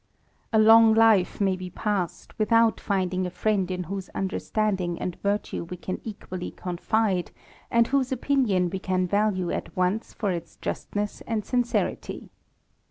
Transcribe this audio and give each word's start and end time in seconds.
A 0.51 0.57
long 0.57 0.95
life 0.95 1.39
may 1.39 1.55
be 1.55 1.69
passed 1.69 2.33
without 2.39 2.79
finding' 2.79 3.27
a" 3.27 3.29
friend 3.29 3.69
in 3.69 3.83
whose 3.83 4.09
understanding 4.15 4.97
and 4.99 5.15
virtue 5.21 5.63
we 5.65 5.77
can 5.77 6.01
equally 6.03 6.49
confide, 6.49 7.29
md 7.71 7.85
whose 7.89 8.11
opinion 8.11 8.71
we 8.71 8.79
can 8.79 9.05
value 9.05 9.51
at 9.51 9.77
once 9.77 10.11
for 10.11 10.31
its 10.31 10.55
justness 10.55 11.21
and 11.27 11.43
jincerity. 11.43 12.29